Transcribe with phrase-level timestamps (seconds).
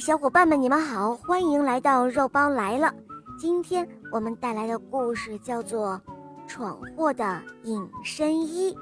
[0.00, 2.92] 小伙伴们，你们好，欢迎来到肉包来了。
[3.38, 6.00] 今天我们带来的故事叫做
[6.48, 8.74] 《闯祸的隐身衣》。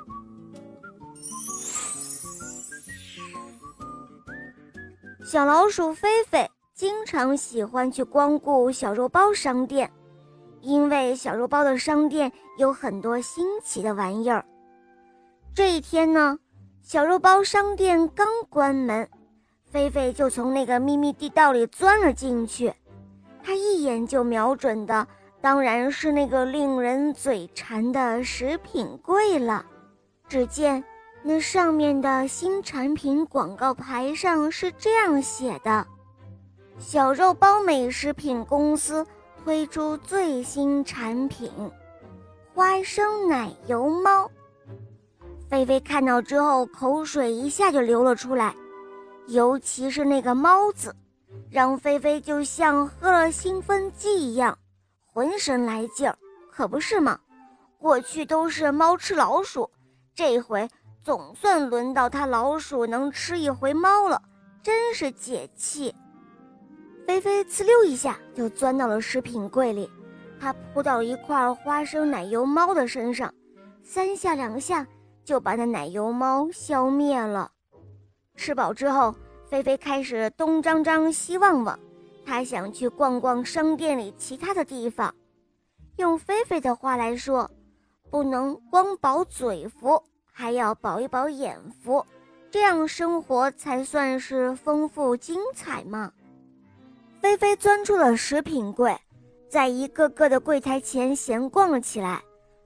[5.24, 9.90] 小老鼠菲菲经常喜欢去光顾小肉包商店，
[10.60, 14.44] 因为小肉包的商店有很多新奇的玩意儿。
[15.54, 16.38] 这一天呢，
[16.82, 19.08] 小肉包商店刚关门。
[19.72, 22.74] 菲菲就从那个秘密地道里钻了进去，
[23.42, 25.06] 他一眼就瞄准的
[25.40, 29.64] 当然是那个令人嘴馋的食品柜了。
[30.28, 30.84] 只见
[31.22, 35.86] 那上面的新产品广告牌上是这样写的
[36.78, 39.06] ：“小肉包美食品公司
[39.42, 41.50] 推出最新产品——
[42.54, 44.30] 花生奶油猫。”
[45.48, 48.54] 菲菲看到之后，口水一下就流了出来。
[49.28, 50.94] 尤其是那个猫字，
[51.50, 54.58] 让菲菲就像喝了兴奋剂一样，
[55.12, 56.18] 浑身来劲儿，
[56.50, 57.18] 可不是吗？
[57.78, 59.68] 过去都是猫吃老鼠，
[60.14, 60.68] 这回
[61.02, 64.22] 总算轮到它老鼠能吃一回猫了，
[64.62, 65.94] 真是解气。
[67.06, 69.90] 菲菲呲溜一下就钻到了食品柜里，
[70.40, 73.32] 她扑到一块花生奶油猫的身上，
[73.82, 74.86] 三下两下
[75.24, 77.50] 就把那奶油猫消灭了。
[78.36, 79.14] 吃饱之后，
[79.48, 81.78] 菲菲开始东张张西望望，
[82.24, 85.14] 她想去逛逛商店里其他的地方。
[85.96, 87.50] 用菲菲的话来说，
[88.10, 92.04] 不能光饱嘴福，还要饱一饱眼福，
[92.50, 96.12] 这样生活才算是丰富精彩嘛。
[97.20, 98.98] 菲菲钻出了食品柜，
[99.48, 102.22] 在一个个的柜台前闲逛了起来。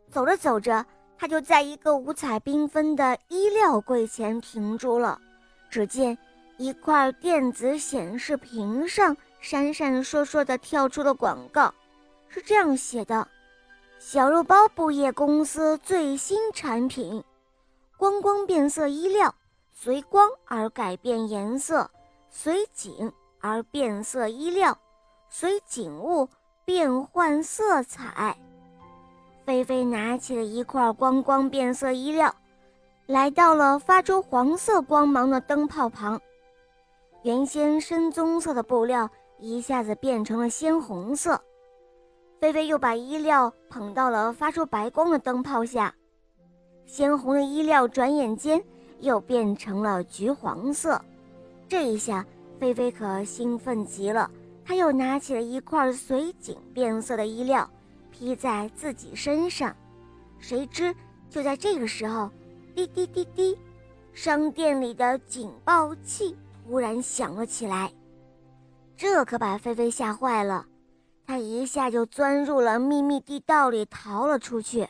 [0.08, 0.86] 走着走着，
[1.18, 5.20] 她就在一个五彩缤纷的衣料柜前停住了。
[5.70, 6.16] 只见
[6.56, 11.72] 一块电子显示屏上闪闪烁烁地跳出了广告，
[12.28, 13.28] 是这样写的
[13.98, 17.22] ：“小肉包布业公司最新产品，
[17.96, 19.34] 光光变色衣料，
[19.72, 21.90] 随光而改变颜色，
[22.30, 24.78] 随景而变色衣料，
[25.28, 26.28] 随景物
[26.64, 28.36] 变换色彩。”
[29.44, 32.34] 菲菲拿起了一块光光变色衣料。
[33.06, 36.20] 来到了发出黄色光芒的灯泡旁，
[37.22, 39.08] 原先深棕色的布料
[39.38, 41.40] 一下子变成了鲜红色。
[42.40, 45.94] 菲菲又把衣料捧到了发出白光的灯泡下，
[46.84, 48.60] 鲜红的衣料转眼间
[48.98, 51.00] 又变成了橘黄色。
[51.68, 52.26] 这一下，
[52.58, 54.28] 菲菲可兴奋极了，
[54.64, 57.70] 她又拿起了一块随景变色的衣料，
[58.10, 59.72] 披在自己身上。
[60.40, 60.92] 谁知
[61.30, 62.28] 就在这个时候。
[62.76, 63.58] 滴滴滴滴，
[64.12, 67.90] 商店里的警报器突然响了起来，
[68.98, 70.66] 这可把菲菲吓坏了。
[71.26, 74.86] 她一下就钻入了秘密地道里，逃了出去。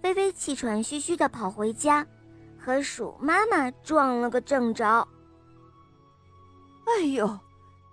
[0.00, 2.06] 菲菲气喘吁吁地跑回家，
[2.58, 5.06] 和鼠妈妈撞了个正着。
[6.86, 7.38] 哎呦，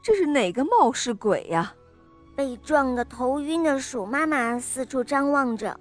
[0.02, 1.76] 这是哪个冒失鬼呀？
[2.34, 5.78] 被撞得头晕的鼠妈妈四处张望着。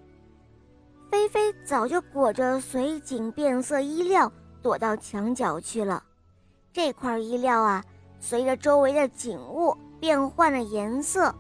[1.10, 4.30] 菲菲早就裹着随景变色衣料
[4.62, 6.02] 躲到墙角去了。
[6.72, 7.82] 这块衣料啊，
[8.20, 11.34] 随着周围的景物变换了颜色，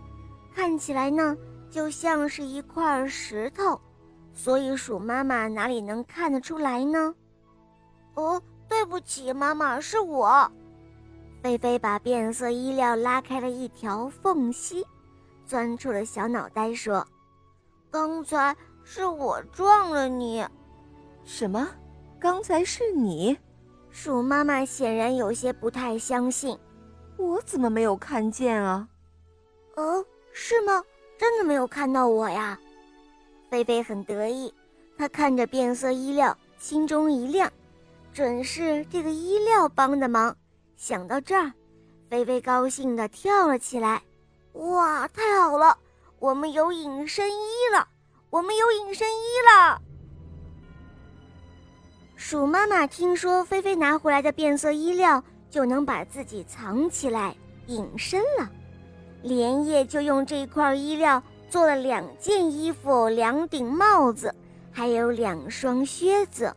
[0.54, 1.36] 看起来呢
[1.70, 3.78] 就像是一块石头，
[4.32, 7.14] 所以鼠妈妈哪里能看得出来呢？
[8.14, 10.50] 哦，对不起，妈妈，是我。
[11.42, 14.84] 菲菲把变色衣料拉开了一条缝隙，
[15.46, 17.06] 钻出了小脑袋说
[17.92, 18.56] ：“刚才。”
[18.90, 20.42] 是我撞了你，
[21.22, 21.68] 什么？
[22.18, 23.36] 刚才是你？
[23.90, 26.58] 鼠妈妈显然有些不太相信，
[27.18, 28.88] 我怎么没有看见啊？
[29.76, 30.82] 哦，是吗？
[31.18, 32.58] 真的没有看到我呀？
[33.50, 34.54] 菲菲很得意，
[34.96, 37.52] 她看着变色衣料，心中一亮，
[38.14, 40.34] 准是这个衣料帮的忙。
[40.78, 41.52] 想到这儿，
[42.08, 44.02] 菲菲高兴地跳了起来。
[44.54, 45.76] 哇，太好了，
[46.18, 47.86] 我们有隐身衣了！
[48.30, 49.80] 我们有隐身衣了。
[52.14, 57.34] 鼠妈妈听说菲菲拿回来的变色衣料就能把自己藏起来
[57.68, 58.50] 隐身了，
[59.22, 64.34] 连夜就用这块衣料做了两件衣服、两顶帽子，
[64.70, 66.54] 还有两双靴子。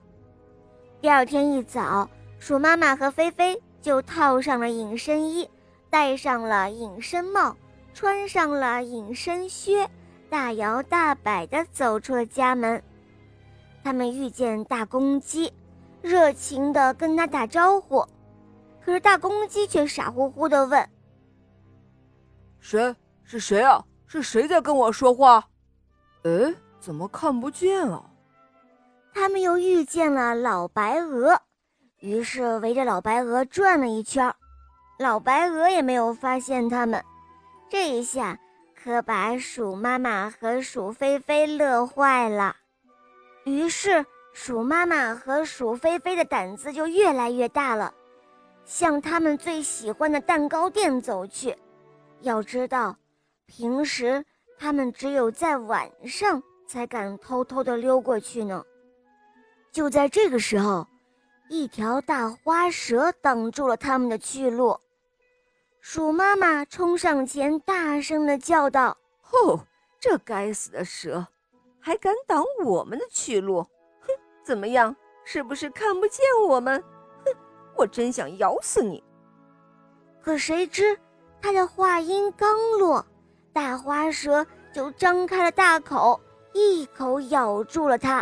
[1.00, 5.50] 第二天一早，鼠妈妈和菲菲就套上了隐身衣，
[5.90, 7.56] 戴上了隐身帽，
[7.94, 9.90] 穿上了隐身靴。
[10.32, 12.82] 大摇大摆地走出了家门，
[13.84, 15.52] 他们遇见大公鸡，
[16.02, 18.08] 热情地跟他打招呼
[18.80, 20.90] ：“可是大公鸡却傻乎乎的问
[22.62, 22.96] ：“谁？
[23.26, 23.84] 是谁啊？
[24.08, 25.50] 是谁在跟我说话？
[26.24, 28.02] 哎，怎么看不见啊？”
[29.14, 31.42] 他们又遇见了老白鹅，
[32.00, 34.34] 于是围着老白鹅转了一圈，
[34.98, 37.04] 老白鹅也没有发现他们。
[37.70, 38.40] 这一下
[38.84, 42.56] 可把鼠妈妈和鼠菲菲乐坏了，
[43.44, 47.94] 于是鼠妈妈和鼠菲菲的胆子就越来越大了，
[48.66, 51.56] 向他们最喜欢的蛋糕店走去。
[52.22, 52.98] 要知道，
[53.46, 54.26] 平时
[54.58, 58.64] 他们只有在晚上才敢偷偷的溜过去呢。
[59.72, 60.88] 就在这个时候，
[61.50, 64.80] 一条大花蛇挡住了他们的去路。
[65.84, 69.60] 鼠妈妈冲上前，大声的叫道：“吼，
[70.00, 71.26] 这该死的蛇，
[71.80, 73.64] 还敢挡我们的去路！
[73.64, 74.08] 哼，
[74.46, 74.96] 怎么样？
[75.26, 76.80] 是不是看不见我们？
[77.26, 77.36] 哼，
[77.76, 79.04] 我真想咬死你！”
[80.22, 80.96] 可谁知，
[81.42, 83.04] 他的话音刚落，
[83.52, 86.22] 大花蛇就张开了大口，
[86.54, 88.20] 一口咬住了它。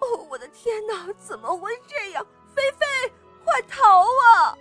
[0.00, 1.06] 哦，我的天哪！
[1.20, 2.26] 怎么会这样？
[2.52, 3.12] 菲菲，
[3.44, 4.58] 快逃啊！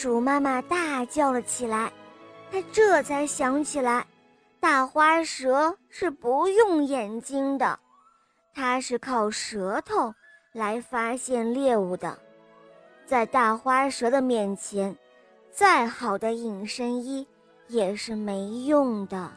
[0.00, 1.90] 鼠妈妈大叫了起来。
[2.52, 4.06] 她这才想起来，
[4.60, 7.76] 大花蛇是不用眼睛的，
[8.54, 10.14] 它是靠舌头
[10.52, 12.16] 来发现猎物的。
[13.06, 14.96] 在大花蛇的面前，
[15.50, 17.26] 再好的隐身衣
[17.66, 19.28] 也是没用的。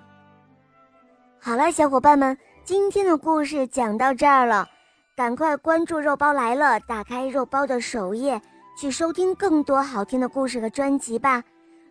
[1.39, 2.37] 好了，小伙伴们。
[2.63, 4.69] 今天的故事讲到这儿了，
[5.15, 8.39] 赶快关注“肉包来了”，打开肉包的首页
[8.77, 11.43] 去收听更多好听的故事和专辑吧。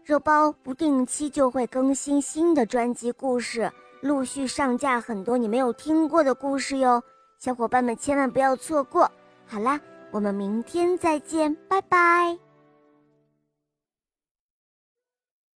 [0.04, 7.02] 肉包不定期就会更新新的专辑故事，陆续上架很多你没有听过的故事哟，
[7.38, 9.10] 小伙伴们千万不要错过。
[9.46, 9.78] 好啦，
[10.10, 12.49] 我们明天再见，拜拜。